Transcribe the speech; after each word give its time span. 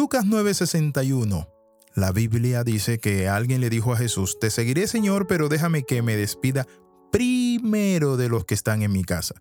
Lucas 0.00 0.24
9:61, 0.24 1.46
la 1.94 2.10
Biblia 2.10 2.64
dice 2.64 2.98
que 2.98 3.28
alguien 3.28 3.60
le 3.60 3.68
dijo 3.68 3.92
a 3.92 3.98
Jesús, 3.98 4.38
te 4.40 4.48
seguiré 4.48 4.86
Señor, 4.86 5.26
pero 5.26 5.50
déjame 5.50 5.82
que 5.82 6.00
me 6.00 6.16
despida 6.16 6.66
primero 7.12 8.16
de 8.16 8.30
los 8.30 8.46
que 8.46 8.54
están 8.54 8.80
en 8.80 8.92
mi 8.92 9.04
casa. 9.04 9.34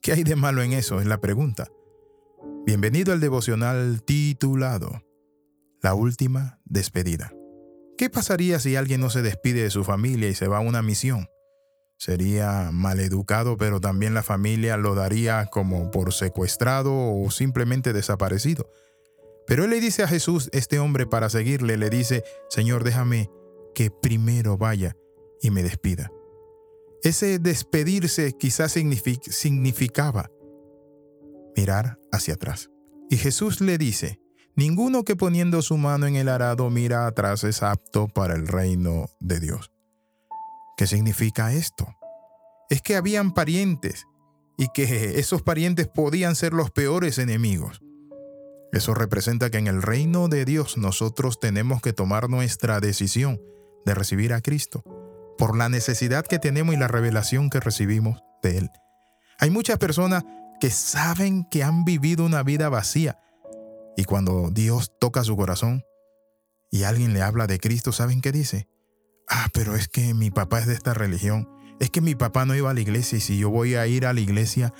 ¿Qué 0.00 0.12
hay 0.12 0.24
de 0.24 0.34
malo 0.34 0.62
en 0.62 0.72
eso? 0.72 0.98
Es 0.98 1.06
la 1.06 1.20
pregunta. 1.20 1.68
Bienvenido 2.64 3.12
al 3.12 3.20
devocional 3.20 4.02
titulado 4.02 5.02
La 5.82 5.92
última 5.92 6.58
despedida. 6.64 7.34
¿Qué 7.98 8.08
pasaría 8.08 8.58
si 8.60 8.76
alguien 8.76 9.02
no 9.02 9.10
se 9.10 9.20
despide 9.20 9.64
de 9.64 9.70
su 9.70 9.84
familia 9.84 10.30
y 10.30 10.34
se 10.34 10.48
va 10.48 10.56
a 10.56 10.60
una 10.60 10.80
misión? 10.80 11.28
Sería 11.98 12.70
maleducado, 12.72 13.58
pero 13.58 13.78
también 13.78 14.14
la 14.14 14.22
familia 14.22 14.78
lo 14.78 14.94
daría 14.94 15.44
como 15.52 15.90
por 15.90 16.14
secuestrado 16.14 16.94
o 16.94 17.30
simplemente 17.30 17.92
desaparecido. 17.92 18.70
Pero 19.46 19.64
él 19.64 19.70
le 19.70 19.80
dice 19.80 20.02
a 20.02 20.08
Jesús, 20.08 20.50
este 20.52 20.78
hombre 20.78 21.06
para 21.06 21.30
seguirle, 21.30 21.76
le 21.76 21.88
dice, 21.90 22.24
Señor, 22.48 22.84
déjame 22.84 23.30
que 23.74 23.90
primero 23.90 24.56
vaya 24.58 24.96
y 25.40 25.50
me 25.50 25.62
despida. 25.62 26.10
Ese 27.02 27.38
despedirse 27.38 28.32
quizás 28.32 28.72
significaba 28.72 30.30
mirar 31.56 31.98
hacia 32.10 32.34
atrás. 32.34 32.70
Y 33.08 33.16
Jesús 33.16 33.60
le 33.60 33.78
dice, 33.78 34.18
ninguno 34.56 35.04
que 35.04 35.14
poniendo 35.14 35.62
su 35.62 35.76
mano 35.76 36.06
en 36.06 36.16
el 36.16 36.28
arado 36.28 36.68
mira 36.70 37.06
atrás 37.06 37.44
es 37.44 37.62
apto 37.62 38.08
para 38.08 38.34
el 38.34 38.48
reino 38.48 39.06
de 39.20 39.38
Dios. 39.38 39.70
¿Qué 40.76 40.86
significa 40.86 41.52
esto? 41.52 41.86
Es 42.68 42.82
que 42.82 42.96
habían 42.96 43.32
parientes 43.32 44.04
y 44.58 44.68
que 44.74 45.20
esos 45.20 45.42
parientes 45.42 45.86
podían 45.86 46.34
ser 46.34 46.52
los 46.52 46.70
peores 46.70 47.18
enemigos. 47.18 47.80
Eso 48.76 48.92
representa 48.92 49.48
que 49.48 49.56
en 49.56 49.68
el 49.68 49.80
reino 49.80 50.28
de 50.28 50.44
Dios 50.44 50.76
nosotros 50.76 51.40
tenemos 51.40 51.80
que 51.80 51.94
tomar 51.94 52.28
nuestra 52.28 52.78
decisión 52.78 53.40
de 53.86 53.94
recibir 53.94 54.34
a 54.34 54.42
Cristo 54.42 54.84
por 55.38 55.56
la 55.56 55.70
necesidad 55.70 56.26
que 56.26 56.38
tenemos 56.38 56.74
y 56.74 56.78
la 56.78 56.86
revelación 56.86 57.48
que 57.48 57.58
recibimos 57.58 58.22
de 58.42 58.58
Él. 58.58 58.70
Hay 59.38 59.48
muchas 59.48 59.78
personas 59.78 60.24
que 60.60 60.68
saben 60.68 61.46
que 61.50 61.64
han 61.64 61.86
vivido 61.86 62.26
una 62.26 62.42
vida 62.42 62.68
vacía 62.68 63.18
y 63.96 64.04
cuando 64.04 64.50
Dios 64.50 64.92
toca 65.00 65.24
su 65.24 65.38
corazón 65.38 65.82
y 66.70 66.82
alguien 66.82 67.14
le 67.14 67.22
habla 67.22 67.46
de 67.46 67.58
Cristo, 67.58 67.92
¿saben 67.92 68.20
qué 68.20 68.30
dice? 68.30 68.68
Ah, 69.26 69.48
pero 69.54 69.74
es 69.74 69.88
que 69.88 70.12
mi 70.12 70.30
papá 70.30 70.58
es 70.58 70.66
de 70.66 70.74
esta 70.74 70.92
religión, 70.92 71.48
es 71.80 71.88
que 71.88 72.02
mi 72.02 72.14
papá 72.14 72.44
no 72.44 72.54
iba 72.54 72.70
a 72.70 72.74
la 72.74 72.80
iglesia 72.80 73.16
y 73.16 73.22
si 73.22 73.38
yo 73.38 73.48
voy 73.48 73.74
a 73.74 73.86
ir 73.86 74.04
a 74.04 74.12
la 74.12 74.20
iglesia, 74.20 74.74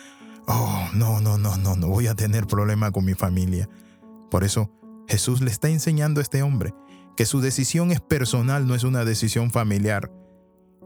oh, 0.46 0.86
no, 0.92 1.22
no, 1.22 1.38
no, 1.38 1.56
no, 1.56 1.76
no 1.76 1.86
voy 1.88 2.08
a 2.08 2.14
tener 2.14 2.46
problema 2.46 2.90
con 2.90 3.06
mi 3.06 3.14
familia. 3.14 3.70
Por 4.36 4.44
eso 4.44 4.70
Jesús 5.08 5.40
le 5.40 5.50
está 5.50 5.70
enseñando 5.70 6.20
a 6.20 6.22
este 6.22 6.42
hombre 6.42 6.74
que 7.16 7.24
su 7.24 7.40
decisión 7.40 7.90
es 7.90 8.02
personal, 8.02 8.66
no 8.66 8.74
es 8.74 8.84
una 8.84 9.06
decisión 9.06 9.50
familiar. 9.50 10.12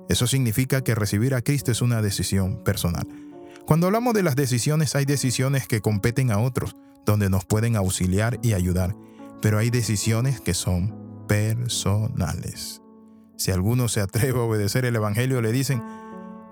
Eso 0.09 0.29
significa 0.29 0.85
que 0.85 0.95
recibir 0.95 1.35
a 1.35 1.43
Cristo 1.43 1.73
es 1.73 1.83
una 1.83 2.01
decisión 2.01 2.63
personal. 2.63 3.09
Cuando 3.67 3.89
hablamos 3.89 4.15
de 4.15 4.23
las 4.23 4.37
decisiones, 4.37 4.95
hay 4.95 5.05
decisiones 5.05 5.67
que 5.67 5.81
competen 5.81 6.31
a 6.31 6.39
otros, 6.39 6.77
donde 7.05 7.29
nos 7.29 7.45
pueden 7.45 7.75
auxiliar 7.75 8.39
y 8.41 8.53
ayudar, 8.53 8.95
pero 9.43 9.59
hay 9.59 9.71
decisiones 9.71 10.41
que 10.41 10.55
son 10.55 11.27
personales. 11.27 12.83
Si 13.37 13.51
alguno 13.51 13.89
se 13.89 14.01
atreve 14.01 14.39
a 14.39 14.43
obedecer 14.43 14.85
el 14.85 14.95
Evangelio, 14.95 15.43
le 15.43 15.51
dicen, 15.51 15.83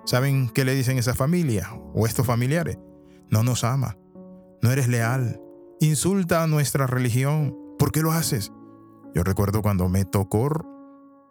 ¿saben 0.04 0.48
qué 0.48 0.64
le 0.64 0.74
dicen 0.74 0.98
esa 0.98 1.14
familia 1.14 1.70
o 1.94 2.08
estos 2.08 2.26
familiares? 2.26 2.76
No 3.30 3.44
nos 3.44 3.62
ama, 3.62 3.96
no 4.62 4.72
eres 4.72 4.88
leal, 4.88 5.40
insulta 5.80 6.42
a 6.42 6.46
nuestra 6.46 6.86
religión. 6.86 7.56
¿Por 7.78 7.92
qué 7.92 8.00
lo 8.00 8.12
haces? 8.12 8.52
Yo 9.14 9.22
recuerdo 9.24 9.62
cuando 9.62 9.88
me 9.88 10.04
tocó, 10.04 10.48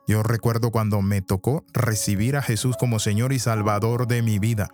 yo 0.07 0.23
recuerdo 0.23 0.71
cuando 0.71 1.01
me 1.01 1.21
tocó 1.21 1.63
recibir 1.73 2.35
a 2.37 2.41
Jesús 2.41 2.75
como 2.77 2.99
Señor 2.99 3.33
y 3.33 3.39
Salvador 3.39 4.07
de 4.07 4.21
mi 4.21 4.39
vida. 4.39 4.69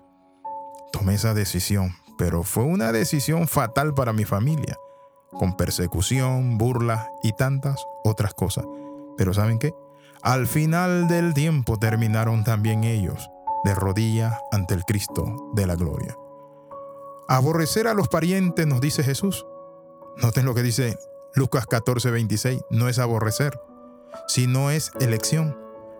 Tomé 0.92 1.16
esa 1.16 1.34
decisión, 1.34 1.96
pero 2.18 2.44
fue 2.44 2.64
una 2.64 2.92
decisión 2.92 3.48
fatal 3.48 3.94
para 3.94 4.14
mi 4.14 4.26
familia, 4.26 4.78
con 5.32 5.58
persecución, 5.58 6.58
burla 6.58 7.10
y 7.24 7.34
tantas 7.34 7.84
otras 8.04 8.34
cosas. 8.34 8.66
Pero 9.18 9.34
¿saben 9.34 9.60
qué? 9.60 9.74
Al 10.22 10.48
final 10.48 11.08
del 11.08 11.34
tiempo 11.34 11.78
terminaron 11.78 12.44
también 12.44 12.84
ellos 12.84 13.30
de 13.64 13.76
rodillas 13.76 14.38
ante 14.52 14.74
el 14.74 14.84
Cristo 14.86 15.52
de 15.54 15.68
la 15.68 15.76
gloria. 15.76 16.16
Aborrecer 17.28 17.88
a 17.88 17.94
los 17.94 18.10
parientes, 18.10 18.68
nos 18.68 18.82
dice 18.82 19.04
Jesús, 19.04 19.46
Noten 20.22 20.46
lo 20.46 20.54
que 20.54 20.64
dice 20.64 20.98
Lucas 21.36 21.66
14, 21.66 22.12
26, 22.12 22.62
no 22.70 22.90
es 22.90 23.00
aborrecer, 23.00 23.60
sino 24.28 24.72
es 24.72 24.92
elección. 25.00 25.58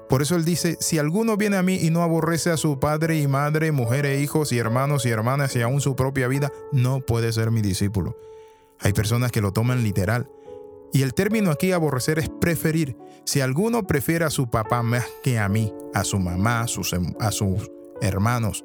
Por 0.08 0.22
eso 0.22 0.36
él 0.36 0.46
dice, 0.46 0.78
si 0.80 1.00
alguno 1.00 1.38
viene 1.38 1.58
a 1.58 1.64
mí 1.64 1.80
y 1.82 1.90
no 1.90 2.04
aborrece 2.04 2.52
a 2.52 2.58
su 2.58 2.80
padre 2.80 3.18
y 3.18 3.28
madre, 3.28 3.72
mujer 3.72 4.06
e 4.06 4.22
hijos 4.22 4.52
y 4.52 4.60
hermanos 4.60 5.06
y 5.06 5.10
hermanas 5.10 5.56
y 5.56 5.62
aún 5.62 5.82
su 5.82 5.96
propia 5.96 6.28
vida, 6.28 6.52
no 6.72 7.02
puede 7.02 7.34
ser 7.34 7.50
mi 7.50 7.62
discípulo. 7.62 8.16
Hay 8.80 8.94
personas 8.94 9.32
que 9.32 9.42
lo 9.42 9.54
toman 9.54 9.84
literal. 9.84 10.30
Y 10.92 11.02
el 11.02 11.16
término 11.16 11.50
aquí 11.50 11.72
aborrecer 11.72 12.20
es 12.20 12.30
preferir. 12.30 12.96
Si 13.26 13.42
alguno 13.42 13.88
prefiere 13.88 14.26
a 14.26 14.30
su 14.30 14.52
papá 14.52 14.84
más 14.84 15.06
que 15.24 15.40
a 15.40 15.50
mí, 15.50 15.74
a 15.96 16.04
su 16.04 16.20
mamá, 16.20 16.62
a 16.62 16.68
sus, 16.68 16.94
a 17.20 17.32
sus 17.32 17.72
hermanos, 18.02 18.64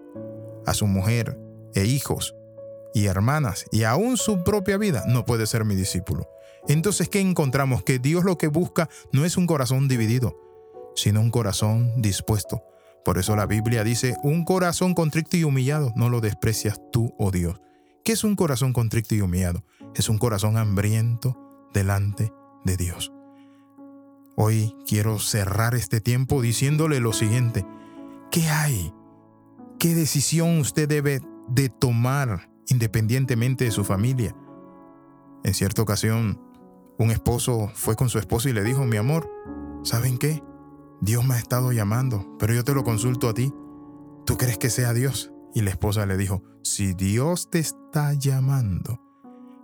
a 0.67 0.75
su 0.75 0.87
mujer 0.87 1.39
e 1.75 1.85
hijos, 1.87 2.35
y 2.95 3.07
hermanas 3.07 3.67
y 3.71 3.85
aún 3.85 4.17
su 4.17 4.45
propia 4.45 4.77
vida, 4.77 5.05
no 5.07 5.25
puede 5.25 5.47
ser 5.47 5.65
mi 5.65 5.75
discípulo. 5.75 6.29
Entonces, 6.67 7.09
¿qué 7.09 7.21
encontramos? 7.21 7.83
Que 7.83 7.99
Dios 7.99 8.25
lo 8.25 8.37
que 8.37 8.49
busca 8.49 8.89
no 9.13 9.25
es 9.25 9.37
un 9.37 9.47
corazón 9.47 9.89
dividido, 9.89 10.37
sino 10.95 11.21
un 11.21 11.31
corazón 11.31 12.03
dispuesto. 12.03 12.63
Por 13.05 13.19
eso 13.19 13.37
la 13.37 13.47
Biblia 13.47 13.85
dice, 13.85 14.17
un 14.23 14.45
corazón 14.45 14.95
contrito 14.95 15.37
y 15.37 15.45
humillado 15.45 15.93
no 15.97 16.11
lo 16.11 16.21
desprecias 16.21 16.81
tú, 16.93 17.15
oh 17.19 17.31
Dios. 17.31 17.61
¿Qué 18.05 18.13
es 18.13 18.25
un 18.25 18.37
corazón 18.37 18.73
contrito 18.73 19.15
y 19.15 19.21
humillado? 19.21 19.65
Es 19.95 20.09
un 20.09 20.19
corazón 20.19 20.57
hambriento 20.57 21.37
delante 21.73 22.33
de 22.65 22.77
Dios. 22.77 23.13
Hoy 24.37 24.75
quiero 24.87 25.19
cerrar 25.19 25.75
este 25.75 26.01
tiempo 26.01 26.43
diciéndole 26.43 27.01
lo 27.01 27.13
siguiente. 27.13 27.67
¿Qué 28.31 28.49
hay? 28.49 28.93
¿Qué 29.79 29.95
decisión 29.95 30.59
usted 30.59 30.89
debe 30.89 31.21
de 31.49 31.69
tomar 31.69 32.51
independientemente 32.69 33.65
de 33.65 33.71
su 33.71 33.85
familia. 33.85 34.35
En 35.45 35.55
cierta 35.55 35.83
ocasión, 35.83 36.41
un 36.99 37.11
esposo 37.11 37.71
fue 37.75 37.97
con 37.97 38.09
su 38.09 38.19
esposa 38.19 38.49
y 38.49 38.53
le 38.53 38.65
dijo, 38.65 38.85
mi 38.85 38.97
amor, 38.97 39.31
¿saben 39.83 40.19
qué? 40.19 40.43
Dios 41.01 41.25
me 41.25 41.35
ha 41.35 41.39
estado 41.39 41.73
llamando, 41.73 42.37
pero 42.39 42.55
yo 42.55 42.65
te 42.65 42.75
lo 42.75 42.85
consulto 42.85 43.29
a 43.29 43.35
ti. 43.35 43.53
¿Tú 44.27 44.37
crees 44.37 44.59
que 44.59 44.71
sea 44.71 44.93
Dios? 44.93 45.33
Y 45.55 45.63
la 45.63 45.71
esposa 45.71 46.07
le 46.07 46.17
dijo, 46.17 46.43
si 46.63 46.93
Dios 46.93 47.51
te 47.51 47.61
está 47.61 48.13
llamando, 48.15 49.01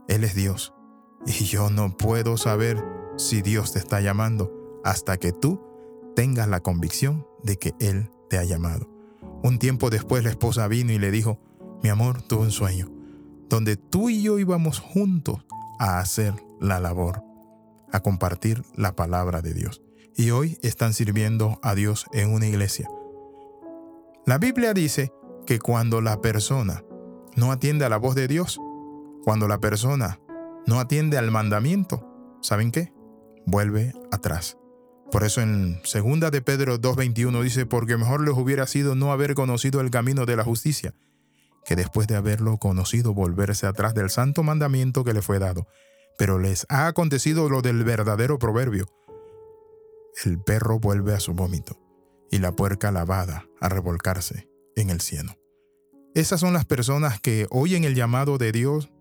Él 0.09 0.25
es 0.25 0.35
Dios. 0.35 0.75
Y 1.27 1.45
yo 1.45 1.71
no 1.71 1.97
puedo 1.97 2.37
saber 2.37 2.83
si 3.17 3.43
Dios 3.43 3.73
te 3.73 3.79
está 3.79 4.01
llamando 4.01 4.81
hasta 4.85 5.17
que 5.17 5.33
tú 5.33 5.61
tengas 6.15 6.49
la 6.49 6.61
convicción 6.61 7.27
de 7.43 7.57
que 7.57 7.75
Él 7.81 8.11
te 8.31 8.39
ha 8.39 8.45
llamado. 8.45 8.89
Un 9.43 9.59
tiempo 9.59 9.91
después 9.91 10.25
la 10.25 10.31
esposa 10.31 10.69
vino 10.69 10.93
y 10.93 10.99
le 10.99 11.11
dijo, 11.11 11.41
mi 11.85 11.91
amor, 11.91 12.23
tuve 12.23 12.45
un 12.45 12.51
sueño 12.51 12.91
donde 13.51 13.77
tú 13.77 14.09
y 14.09 14.23
yo 14.23 14.39
íbamos 14.39 14.79
juntos 14.79 15.45
a 15.79 15.99
hacer 15.99 16.33
la 16.59 16.81
labor, 16.81 17.23
a 17.93 18.01
compartir 18.01 18.65
la 18.75 18.97
palabra 18.97 19.43
de 19.43 19.53
Dios. 19.53 19.83
Y 20.17 20.31
hoy 20.31 20.59
están 20.63 20.95
sirviendo 20.95 21.61
a 21.63 21.75
Dios 21.75 22.07
en 22.15 22.33
una 22.33 22.47
iglesia. 22.47 22.89
La 24.25 24.39
Biblia 24.39 24.73
dice 24.73 25.13
que 25.47 25.59
cuando 25.59 26.01
la 26.01 26.23
persona 26.23 26.83
no 27.37 27.53
atiende 27.53 27.85
a 27.85 27.91
la 27.91 27.99
voz 27.99 28.15
de 28.15 28.29
Dios, 28.29 28.59
cuando 29.23 29.47
la 29.47 29.59
persona 29.59 30.21
no 30.67 30.81
atiende 30.81 31.19
al 31.19 31.31
mandamiento, 31.31 32.09
¿saben 32.41 32.71
qué? 32.71 32.95
Vuelve 33.45 33.93
atrás. 34.11 34.57
Por 35.13 35.23
eso 35.23 35.43
en 35.43 35.83
2 35.83 36.31
de 36.31 36.41
Pedro 36.41 36.81
2.21 36.81 37.43
dice, 37.43 37.67
porque 37.67 37.99
mejor 37.99 38.23
les 38.23 38.35
hubiera 38.35 38.67
sido 38.67 38.95
no 38.95 39.13
haber 39.13 39.35
conocido 39.35 39.83
el 39.83 39.91
camino 39.91 40.25
de 40.25 40.37
la 40.37 40.45
justicia 40.45 40.95
que 41.65 41.77
después 41.77 42.07
de 42.07 42.17
haberlo 42.17 42.59
conocido 42.59 43.15
volverse 43.15 43.67
atrás 43.67 43.95
del 43.95 44.11
santo 44.11 44.43
mandamiento 44.43 45.05
que 45.05 45.15
le 45.15 45.23
fue 45.23 45.39
dado. 45.39 45.67
Pero 46.19 46.39
les 46.39 46.67
ha 46.69 46.87
acontecido 46.87 47.49
lo 47.49 47.63
del 47.63 47.85
verdadero 47.85 48.39
proverbio. 48.39 48.87
El 50.25 50.41
perro 50.41 50.79
vuelve 50.79 51.15
a 51.15 51.21
su 51.21 51.35
vómito 51.35 51.81
y 52.31 52.39
la 52.39 52.53
puerca 52.53 52.93
lavada 52.93 53.47
a 53.61 53.69
revolcarse 53.69 54.49
en 54.77 54.91
el 54.91 55.01
cielo. 55.01 55.37
Esas 56.15 56.41
son 56.41 56.53
las 56.53 56.65
personas 56.65 57.21
que 57.21 57.47
oyen 57.51 57.85
el 57.85 57.97
llamado 57.97 58.39
de 58.39 58.53
Dios, 58.53 58.93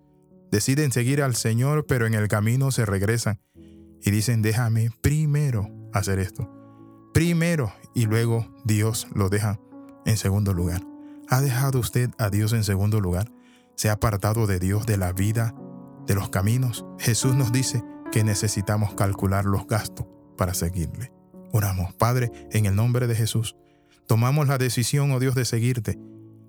deciden 0.52 0.92
seguir 0.92 1.22
al 1.22 1.36
Señor, 1.36 1.86
pero 1.88 2.08
en 2.08 2.16
el 2.16 2.28
camino 2.28 2.72
se 2.72 2.86
regresan 2.86 3.40
y 4.02 4.12
dicen, 4.12 4.42
déjame 4.42 4.90
primero 5.02 5.70
hacer 5.94 6.20
esto. 6.20 6.50
Primero 7.14 7.72
y 7.94 8.08
luego 8.08 8.48
Dios 8.66 9.08
lo 9.14 9.30
deja 9.30 9.60
en 10.06 10.18
segundo 10.18 10.54
lugar. 10.54 10.93
¿Ha 11.30 11.42
dejado 11.42 11.80
usted 11.80 12.10
a 12.18 12.30
Dios 12.30 12.54
en 12.54 12.64
segundo 12.64 13.00
lugar? 13.00 13.32
¿Se 13.76 13.90
ha 13.90 13.94
apartado 13.94 14.48
de 14.48 14.60
Dios, 14.60 14.86
de 14.86 14.98
la 14.98 15.14
vida, 15.14 15.56
de 16.06 16.16
los 16.16 16.30
caminos? 16.30 16.86
Jesús 17.00 17.36
nos 17.36 17.52
dice 17.52 17.84
que 18.12 18.24
necesitamos 18.24 18.94
calcular 18.94 19.46
los 19.46 19.68
gastos 19.68 20.06
para 20.38 20.54
seguirle. 20.54 21.12
Oramos, 21.52 21.94
Padre, 21.94 22.32
en 22.52 22.66
el 22.66 22.76
nombre 22.76 23.08
de 23.08 23.16
Jesús. 23.16 23.56
Tomamos 24.08 24.48
la 24.48 24.58
decisión, 24.58 25.12
oh 25.12 25.20
Dios, 25.20 25.36
de 25.36 25.46
seguirte. 25.46 26.00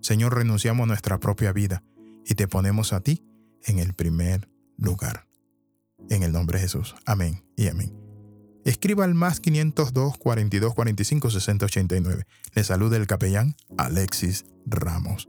Señor, 0.01 0.35
renunciamos 0.35 0.85
a 0.85 0.89
nuestra 0.89 1.19
propia 1.19 1.53
vida 1.53 1.83
y 2.27 2.35
te 2.35 2.49
ponemos 2.49 2.93
a 2.93 3.01
ti 3.01 3.25
en 3.65 3.79
el 3.79 3.95
primer 3.95 4.49
lugar. 4.77 5.27
En 6.11 6.23
el 6.23 6.33
nombre 6.33 6.59
de 6.59 6.65
Jesús. 6.65 6.95
Amén 7.07 7.45
y 7.57 7.69
amén. 7.69 8.04
Escriba 8.65 9.05
al 9.05 9.15
más 9.15 9.41
502 9.41 10.17
42 10.17 10.75
45 10.75 11.31
60 11.31 11.67
89. 11.67 12.27
Le 12.55 12.65
saluda 12.65 12.97
el 12.97 13.07
capellán 13.07 13.57
Alexis 13.77 14.47
Ramos. 14.67 15.29